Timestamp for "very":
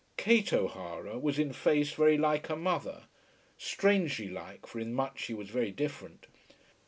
1.91-2.17, 5.51-5.69